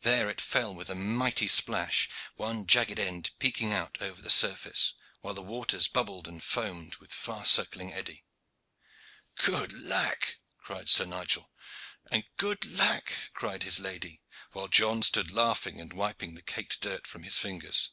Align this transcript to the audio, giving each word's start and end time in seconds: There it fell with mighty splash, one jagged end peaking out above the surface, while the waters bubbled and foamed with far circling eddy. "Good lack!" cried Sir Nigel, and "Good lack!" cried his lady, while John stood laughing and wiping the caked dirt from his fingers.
There 0.00 0.28
it 0.28 0.40
fell 0.40 0.74
with 0.74 0.92
mighty 0.92 1.46
splash, 1.46 2.08
one 2.34 2.66
jagged 2.66 2.98
end 2.98 3.30
peaking 3.38 3.72
out 3.72 3.96
above 4.00 4.24
the 4.24 4.28
surface, 4.30 4.94
while 5.20 5.32
the 5.32 5.42
waters 5.44 5.86
bubbled 5.86 6.26
and 6.26 6.42
foamed 6.42 6.96
with 6.96 7.12
far 7.14 7.44
circling 7.46 7.92
eddy. 7.92 8.24
"Good 9.36 9.72
lack!" 9.80 10.38
cried 10.58 10.88
Sir 10.88 11.04
Nigel, 11.04 11.52
and 12.10 12.24
"Good 12.36 12.66
lack!" 12.76 13.12
cried 13.32 13.62
his 13.62 13.78
lady, 13.78 14.22
while 14.50 14.66
John 14.66 15.04
stood 15.04 15.30
laughing 15.30 15.80
and 15.80 15.92
wiping 15.92 16.34
the 16.34 16.42
caked 16.42 16.80
dirt 16.80 17.06
from 17.06 17.22
his 17.22 17.38
fingers. 17.38 17.90